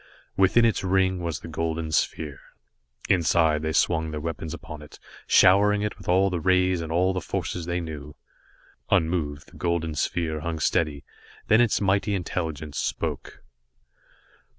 [0.35, 2.39] Within its ring was the golden sphere.
[3.07, 7.13] Instantly, they swung their weapons upon it, showering it with all the rays and all
[7.13, 8.15] the forces they knew.
[8.89, 11.03] Unmoved, the golden sphere hung steady,
[11.49, 13.43] then its mighty intelligence spoke.